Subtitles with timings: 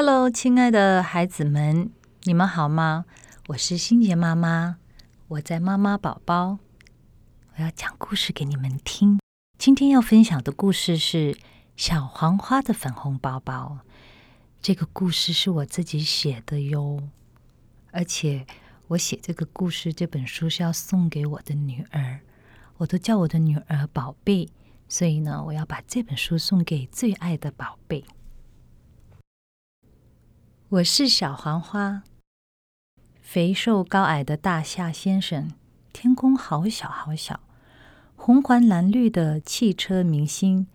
[0.00, 1.90] Hello，亲爱的孩子们，
[2.22, 3.04] 你们好吗？
[3.48, 4.76] 我是欣洁妈妈，
[5.26, 6.60] 我在妈妈宝宝，
[7.56, 9.18] 我要讲故事给你们听。
[9.58, 11.32] 今天要分享的故事是
[11.74, 13.78] 《小黄花的粉红包包》。
[14.62, 17.02] 这个故事是我自己写的哟，
[17.90, 18.46] 而且
[18.86, 22.20] 我写这个故事这本书是要送给我的女儿，
[22.76, 24.48] 我都叫我的女儿宝贝，
[24.88, 28.04] 所以呢，我要把这本书送给最爱的宝贝。
[30.70, 32.02] 我是小黄花，
[33.22, 35.50] 肥瘦高矮的大夏先生，
[35.94, 37.40] 天空好小好小，
[38.16, 40.66] 红黄蓝绿的汽车明星，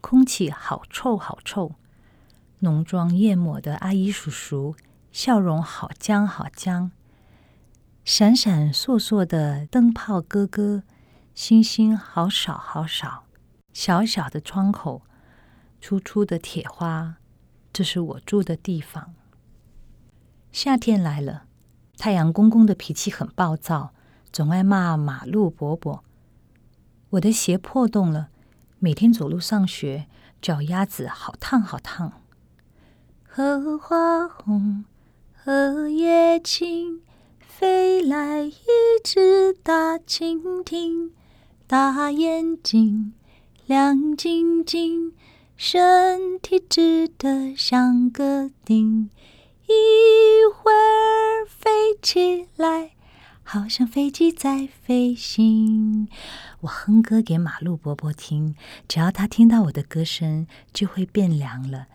[0.00, 1.76] 空气好臭好臭，
[2.58, 4.74] 浓妆艳抹的阿姨叔叔，
[5.12, 6.90] 笑容好僵好僵，
[8.04, 10.82] 闪闪烁烁的灯泡哥哥，
[11.36, 13.26] 星星好少好少，
[13.72, 15.02] 小小的窗口，
[15.80, 17.18] 粗粗的铁花，
[17.72, 19.14] 这是我住的地方。
[20.52, 21.44] 夏天来了，
[21.98, 23.92] 太阳公公的脾气很暴躁，
[24.32, 26.02] 总爱骂马路伯伯。
[27.10, 28.28] 我的鞋破洞了，
[28.78, 30.06] 每天走路上学，
[30.40, 32.20] 脚丫子好烫好烫。
[33.22, 34.84] 荷花红，
[35.34, 37.02] 荷叶青，
[37.38, 38.54] 飞来一
[39.04, 41.12] 只大蜻蜓，
[41.66, 43.12] 大眼睛，
[43.66, 45.12] 亮晶晶，
[45.56, 49.10] 身体直得像个钉。
[49.68, 52.92] 一会儿飞起来，
[53.42, 56.08] 好像飞机在飞行。
[56.60, 58.54] 我哼歌给马路伯伯听，
[58.86, 61.88] 只要他听到我的歌声，就会变凉了。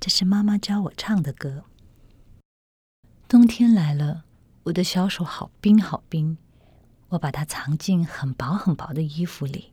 [0.00, 1.64] 这是妈妈教我唱的歌。
[3.28, 4.24] 冬天来了，
[4.64, 6.38] 我的小手好冰好冰，
[7.10, 9.72] 我把它藏进很薄很薄的衣服里。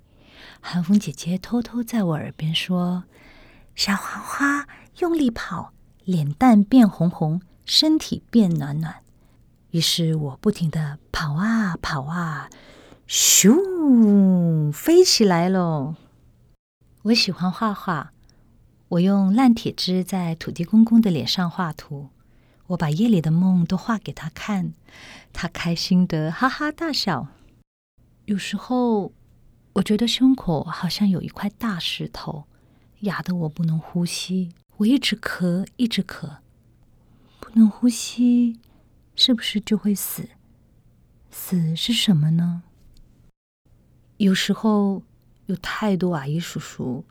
[0.62, 3.06] 寒风姐姐偷偷在我耳边说
[3.74, 4.68] ：“小黄花，
[5.00, 5.74] 用力跑。”
[6.06, 8.98] 脸蛋变红红，身体变暖暖。
[9.72, 12.50] 于是我不停的跑啊跑啊，
[13.08, 15.96] 咻，飞起来喽！
[17.02, 18.12] 我喜欢画画，
[18.90, 22.10] 我用烂铁枝在土地公公的脸上画图。
[22.68, 24.74] 我把夜里的梦都画给他看，
[25.34, 27.28] 他开心的哈哈大笑。
[28.26, 29.12] 有时候，
[29.74, 32.46] 我觉得胸口好像有一块大石头，
[33.02, 34.52] 压得我不能呼吸。
[34.78, 36.40] 我一直咳，一直咳，
[37.40, 38.60] 不能呼吸，
[39.16, 40.28] 是不是就会死？
[41.32, 42.64] 死是什么呢？
[44.18, 45.04] 有时候
[45.46, 47.06] 有太多阿姨叔叔，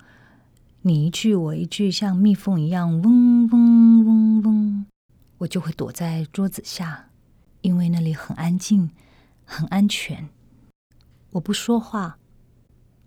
[0.83, 4.87] 你一句我一句，像蜜蜂一样嗡嗡嗡嗡，
[5.39, 7.09] 我就会躲在桌子下，
[7.63, 8.91] 因为那里很安静，
[9.47, 10.29] 很安全。
[11.31, 12.19] 我不说话，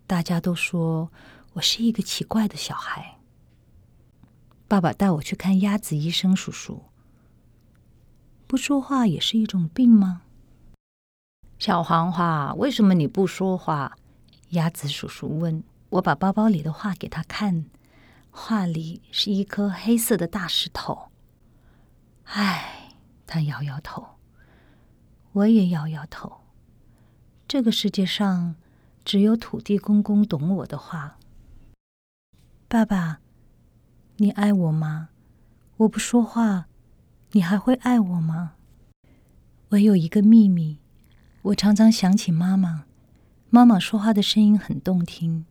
[0.07, 1.11] 大家都说
[1.53, 3.16] 我是一个奇怪的小孩。
[4.67, 6.83] 爸爸带我去看鸭子医生叔叔。
[8.45, 10.23] 不说话也是一种病吗？
[11.57, 13.97] 小黄花，为什么你不说话？
[14.49, 15.63] 鸭子叔叔问。
[15.89, 17.65] 我把包包里的画给他看，
[18.29, 21.07] 画里是一颗黑色的大石头。
[22.25, 22.91] 唉，
[23.25, 24.05] 他摇摇头。
[25.31, 26.41] 我也摇摇头。
[27.47, 28.55] 这个世界上
[29.05, 31.17] 只有土地公公懂我的话。
[32.67, 33.21] 爸爸。
[34.19, 35.09] 你爱我吗？
[35.77, 36.65] 我不说话，
[37.33, 38.53] 你还会爱我吗？
[39.69, 40.79] 我有一个秘密，
[41.43, 42.85] 我常常想起妈妈。
[43.51, 45.45] 妈妈说话的声音很动听。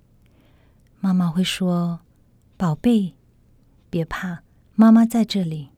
[0.99, 2.01] 妈妈会说
[2.59, 3.15] ：“宝贝，
[3.89, 4.43] 别怕，
[4.75, 5.69] 妈妈在这里。”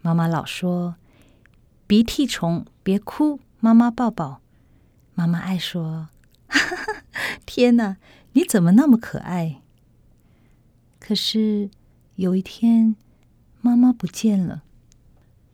[0.00, 0.96] 妈妈老说
[1.86, 4.40] ：“鼻涕虫，别哭，妈妈抱抱。”
[5.14, 6.08] 妈妈爱说
[6.48, 7.02] ：“哈哈，
[7.44, 7.98] 天哪，
[8.32, 9.60] 你怎么那么可爱？”
[10.98, 11.68] 可是。
[12.16, 12.94] 有一天，
[13.60, 14.62] 妈妈不见了。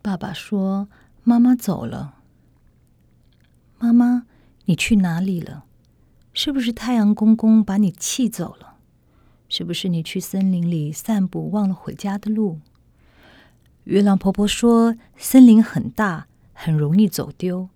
[0.03, 0.89] 爸爸说
[1.25, 2.17] ：“妈妈走了。”
[3.81, 4.27] 妈妈，
[4.67, 5.65] 你去哪里了？
[6.35, 8.75] 是不是太阳公公把你气走了？
[9.49, 12.61] 是不是你去森林里散步忘了回家的路？
[13.85, 17.71] 月亮婆婆说：“森林很大，很容易走丢。”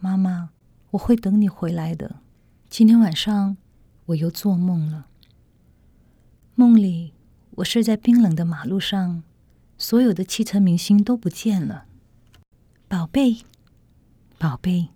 [0.00, 0.50] 妈妈，
[0.90, 2.16] 我会等你回来的。
[2.68, 3.56] 今天晚上
[4.04, 5.06] 我又做梦了。
[6.58, 7.12] 梦里，
[7.56, 9.22] 我睡在冰冷的马路上，
[9.76, 11.84] 所有的汽车明星都不见了。
[12.88, 13.42] 宝贝，
[14.38, 14.88] 宝贝，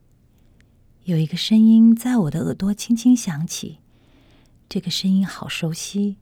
[1.04, 3.76] 有一个声音在我的耳朵轻轻响起，
[4.70, 6.16] 这个声音好熟悉。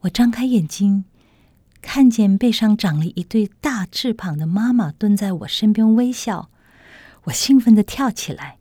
[0.00, 1.04] 我张开眼睛，
[1.82, 6.48] 看见背上长了一对大翅膀的妈妈蹲在我身边微笑，
[7.24, 8.56] 我兴奋的跳起来。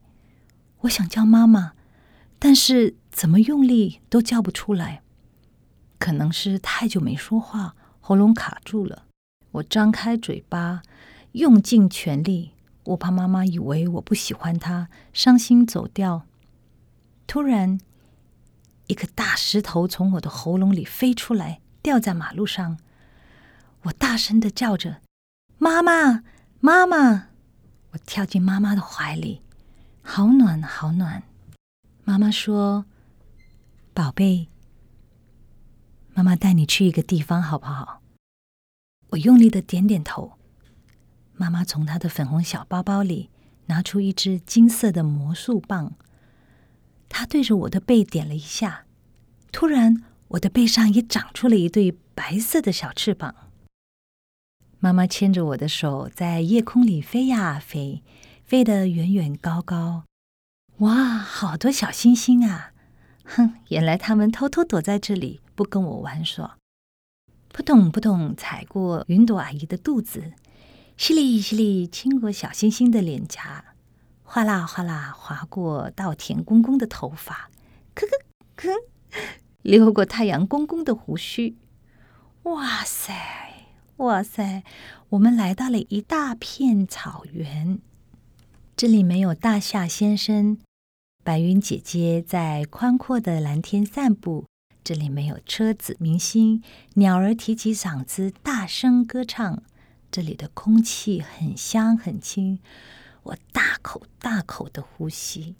[0.81, 1.71] 我想叫妈妈，
[2.37, 5.03] 但是怎么用力都叫不出来。
[5.97, 9.05] 可能是太久没说话，喉咙卡住了。
[9.51, 10.81] 我张开嘴巴，
[11.31, 12.51] 用尽全力，
[12.83, 16.25] 我怕妈妈以为我不喜欢她，伤心走掉。
[17.25, 17.79] 突然，
[18.87, 22.77] 一个大石头从我的喉咙里飞出来，掉在马路上。
[23.83, 25.01] 我大声的叫着
[25.57, 26.23] ：“妈妈，
[26.59, 27.29] 妈妈！”
[27.91, 29.41] 我跳进妈妈的怀里，
[30.01, 31.23] 好暖，好暖。
[32.03, 32.85] 妈妈说
[33.93, 34.49] ：“宝贝，
[36.15, 38.01] 妈妈带你去一个地方，好不好？”
[39.11, 40.39] 我用力的点点头。
[41.33, 43.29] 妈妈从她的粉红小包包里
[43.65, 45.93] 拿出一支金色的魔术棒，
[47.09, 48.85] 她对着我的背点了一下，
[49.51, 53.35] 突然，我的背上也长出了一对白色的小翅膀。
[54.79, 58.01] 妈妈牵着我的手，在夜空里飞呀飞，
[58.45, 60.05] 飞得远远高高。
[60.77, 62.71] 哇，好多小星星啊！
[63.25, 66.57] 哼，原来他们偷偷躲在这里，不跟我玩耍。
[67.49, 70.33] 扑通扑通，踩过云朵阿姨的肚子，
[70.97, 73.63] 淅沥淅沥，亲过小星星的脸颊，
[74.23, 77.49] 哗啦哗啦，划过稻田公公的头发，
[77.95, 78.73] 咯咯咯，
[79.61, 81.57] 溜过太阳公公的胡须。
[82.43, 83.13] 哇塞，
[83.97, 84.63] 哇塞，
[85.09, 87.79] 我们来到了一大片草原。
[88.75, 90.57] 这里没有大夏先生，
[91.23, 94.45] 白云姐姐在宽阔的蓝天散步。
[94.85, 96.61] 这里没有车子、明星、
[96.93, 99.63] 鸟儿提起嗓子大声歌唱。
[100.11, 102.59] 这里的空气很香很清，
[103.23, 105.55] 我大口大口的呼吸。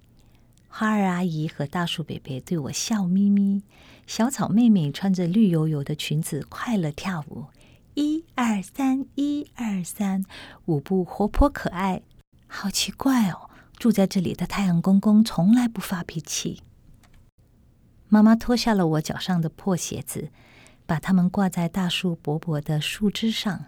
[0.68, 3.64] 花儿阿姨和大树伯伯对我笑眯眯，
[4.06, 7.46] 小草妹妹穿着绿油油的裙子快乐跳舞，
[7.96, 10.24] 一二三，一二三，
[10.66, 12.04] 舞步活泼可爱。
[12.46, 13.50] 好奇怪哦！
[13.76, 16.62] 住在这里的太阳公公从来不发脾气。
[18.16, 20.30] 妈妈脱下了我脚上的破鞋子，
[20.86, 23.66] 把它们挂在大树薄薄的树枝上。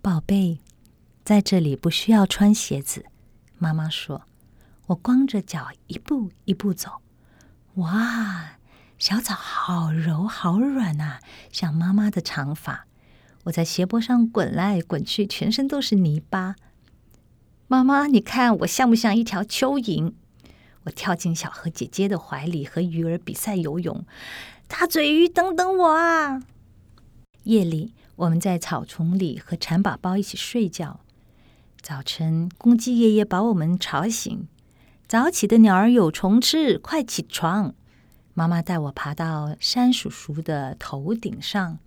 [0.00, 0.60] 宝贝，
[1.26, 3.04] 在这里不需要穿鞋子。
[3.58, 4.22] 妈妈说
[4.88, 7.02] ：“我光着脚一步一步走。”
[7.76, 8.52] 哇，
[8.98, 11.20] 小草好柔好软啊，
[11.52, 12.86] 像妈妈的长发。
[13.44, 16.56] 我在斜坡上滚来滚去，全身都是泥巴。
[17.68, 20.14] 妈妈，你看我像不像一条蚯蚓？
[20.84, 24.04] 我跳进小河姐姐的怀里，和鱼儿比赛游泳。
[24.66, 26.42] 大嘴鱼，等等我啊！
[27.44, 31.00] 夜里，我们在草丛里和蚕宝宝一起睡觉。
[31.80, 34.46] 早晨，公鸡爷爷把我们吵醒。
[35.08, 37.74] 早起的鸟儿有虫吃，快起床！
[38.32, 41.78] 妈妈带我爬到山叔叔的头顶上。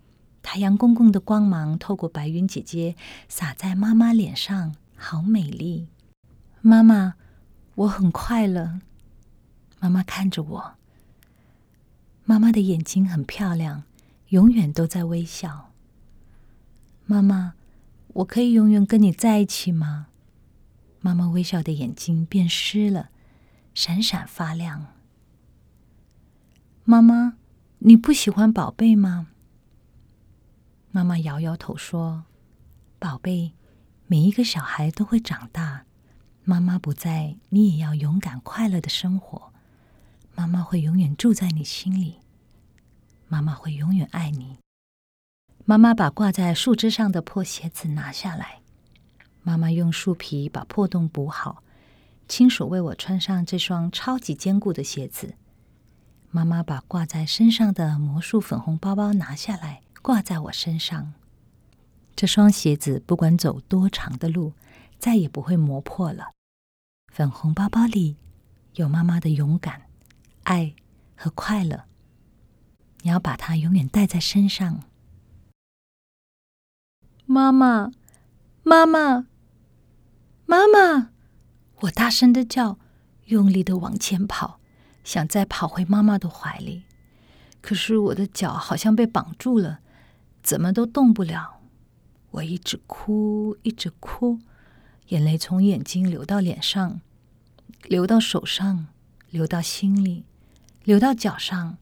[0.42, 2.96] 太阳公公的光芒透过白云姐姐，
[3.30, 4.76] 洒在妈妈脸上。
[4.98, 5.88] 好美丽，
[6.62, 7.16] 妈妈，
[7.76, 8.80] 我很快乐。
[9.80, 10.76] 妈妈看着我，
[12.26, 13.84] 妈妈的眼睛很漂亮，
[14.30, 15.72] 永远都在微笑。
[17.06, 17.56] 妈妈，
[18.10, 20.08] 我可以永远跟你在一起吗？
[21.02, 23.10] 妈妈微笑的眼睛变湿了，
[23.74, 24.88] 闪闪发亮。
[26.86, 27.38] 妈妈，
[27.80, 29.28] 你不喜欢宝贝吗？
[30.92, 32.26] 妈妈摇摇头说
[33.00, 33.54] ：“宝贝。”
[34.06, 35.86] 每一个小孩都会长大，
[36.46, 39.54] 妈妈不在，你也要勇敢快乐的生活。
[40.36, 42.16] 妈妈会永远住在你心里，
[43.30, 44.58] 妈妈会永远爱你。
[45.64, 48.60] 妈妈把挂在树枝上的破鞋子拿下来，
[49.42, 51.64] 妈妈用树皮把破洞补好，
[52.28, 55.36] 亲手为我穿上这双超级坚固的鞋子。
[56.30, 61.14] 妈妈把挂在身上的魔术粉红包包拿下来，挂在我身上。
[62.18, 64.52] 这双鞋子不管走多长的路，
[65.00, 66.33] 再也不会磨破了。
[67.14, 68.18] 粉红包包里
[68.74, 69.84] 有妈妈的勇敢、
[70.46, 70.74] 爱
[71.16, 71.84] 和快乐。
[73.04, 74.82] 你要把它永远带在身上。
[77.28, 77.92] 妈妈，
[78.64, 79.28] 妈妈，
[80.48, 81.12] 妈妈！
[81.82, 82.80] 我大声的叫，
[83.26, 84.60] 用力的往前跑，
[85.04, 86.82] 想再跑回妈妈的怀里。
[87.62, 89.82] 可是我的脚好像被绑住了，
[90.42, 91.62] 怎么都动不了。
[92.32, 94.40] 我一直哭，一直哭，
[95.14, 97.00] 眼泪从眼睛流到脸上，
[97.84, 98.88] 流到手上，
[99.30, 100.24] 流到心里，
[100.84, 101.78] 流到脚上。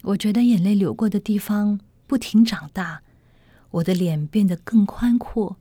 [0.00, 3.02] 我觉得眼泪流过的地方不停长大，
[3.72, 5.58] 我的脸变得更宽阔，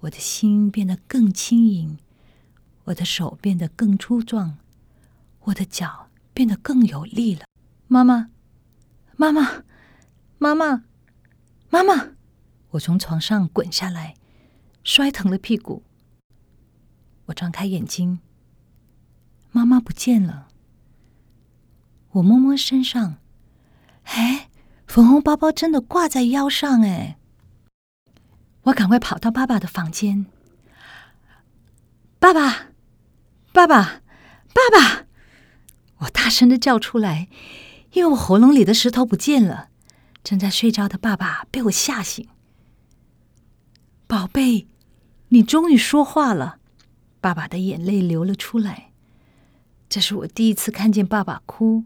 [0.00, 1.98] 我的心变得更轻盈，
[2.84, 4.56] 我的手变得更粗壮，
[5.40, 7.44] 我的脚变得更有力了。
[7.86, 8.30] 妈妈，
[9.16, 9.62] 妈妈，
[10.38, 10.84] 妈妈，
[11.68, 12.12] 妈妈。
[12.70, 14.14] 我从床上滚下来，
[14.82, 15.82] 摔疼了屁股。
[17.26, 18.20] 我张开眼睛，
[19.50, 20.48] 妈妈不见了。
[22.12, 23.16] 我摸摸身上，
[24.04, 24.48] 哎，
[24.86, 27.18] 粉红包包真的挂在腰上哎！
[28.64, 30.26] 我赶快跑到爸爸的房间，
[32.18, 32.68] 爸爸，
[33.52, 34.02] 爸爸，
[34.52, 35.06] 爸爸！
[35.98, 37.28] 我大声的叫出来，
[37.92, 39.68] 因为我喉咙里的石头不见了。
[40.22, 42.28] 正在睡觉的爸爸被我吓醒。
[44.06, 44.66] 宝贝，
[45.28, 46.58] 你终于说话了！
[47.24, 48.90] 爸爸的眼泪流了出来。
[49.88, 51.84] 这是我第一次看见爸爸哭。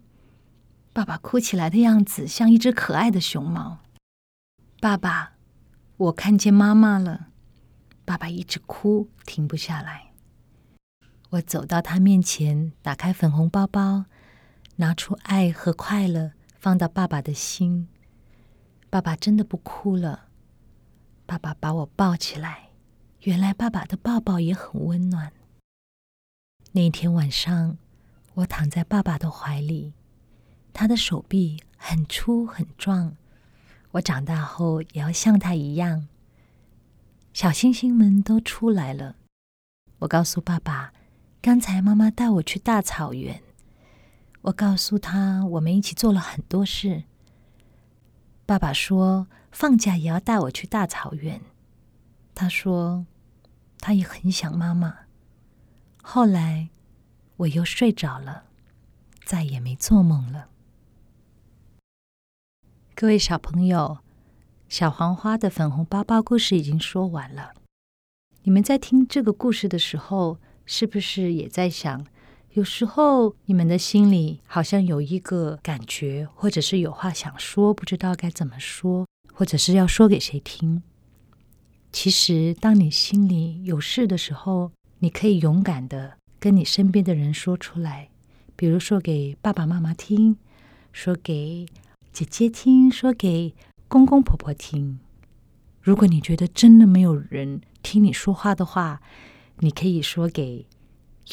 [0.92, 3.78] 爸爸哭起来的样子像一只可爱的熊猫。
[4.80, 5.34] 爸爸，
[5.96, 7.28] 我看见妈妈了。
[8.04, 10.10] 爸爸一直哭，停不下来。
[11.30, 14.06] 我走到他面前，打开粉红包包，
[14.76, 17.86] 拿出爱和快乐，放到爸爸的心。
[18.90, 20.24] 爸爸真的不哭了。
[21.26, 22.67] 爸爸把我抱起来，
[23.22, 25.32] 原来爸爸的抱抱也很温暖。
[26.72, 27.76] 那天晚上，
[28.34, 29.92] 我躺在爸爸的怀里。
[30.72, 33.16] 他的手臂很粗很壮，
[33.90, 36.06] 我长大后也要像他一样。
[37.32, 39.16] 小星星们都出来了，
[39.98, 40.92] 我告诉爸爸，
[41.42, 43.42] 刚才妈妈带我去大草原。
[44.42, 47.02] 我告诉他，我们一起做了很多事。
[48.46, 51.40] 爸爸说，放假也要带我去大草原。
[52.40, 53.04] 他说，
[53.80, 54.96] 他也很想妈妈。
[56.00, 56.68] 后来，
[57.38, 58.44] 我又睡着了，
[59.24, 60.48] 再也没做梦了。
[62.94, 63.98] 各位小朋友，
[64.68, 67.54] 小黄花的粉红包包故事已经说完了。
[68.44, 72.06] 你们在听这个故事的时候，是不是也在想，
[72.52, 80.84] 有时候你们的心里好像有一个感觉，或者是有话想说，不知道该怎么说，或者是要说给谁听？
[81.92, 88.08] 其实，当你心里有事的时候，你可以勇敢的跟你身边的人说出来，
[88.54, 90.36] 比如说给爸爸妈妈听，
[90.92, 91.66] 说给。
[92.10, 93.54] 姐姐听说给
[93.86, 94.98] 公公婆婆听。
[95.80, 99.00] 如果你觉得真的没有人听你说话的话，
[99.58, 100.66] 你可以说给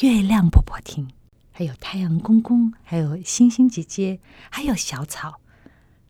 [0.00, 1.08] 月亮婆婆听，
[1.50, 5.40] 还有太阳公公，还有星星姐姐，还有小草、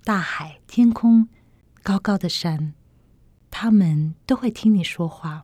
[0.04, 1.28] 大海、天空、
[1.82, 2.74] 高高的山，
[3.58, 5.42] 他们都会听你说话。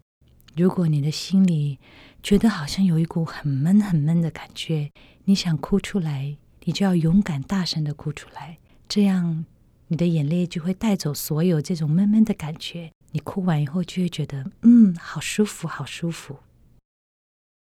[0.54, 1.78] 如果你的心里
[2.22, 4.92] 觉得好像有一股很闷很闷的感觉，
[5.24, 8.58] 你想哭出来，你就要勇敢大声的哭出来。
[8.86, 9.46] 这样，
[9.88, 12.92] 你的眼泪就会带走所有这种闷闷的感觉。
[13.12, 16.36] 你哭完以后，就会觉得，嗯，好舒服，好舒服。